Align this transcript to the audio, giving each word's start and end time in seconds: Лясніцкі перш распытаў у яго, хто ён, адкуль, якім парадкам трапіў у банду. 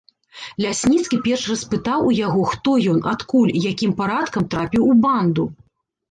Лясніцкі 0.63 1.17
перш 1.25 1.41
распытаў 1.51 2.07
у 2.11 2.13
яго, 2.19 2.41
хто 2.53 2.73
ён, 2.93 2.97
адкуль, 3.11 3.51
якім 3.71 3.93
парадкам 3.99 4.47
трапіў 4.55 4.87
у 4.95 4.97
банду. 5.05 5.45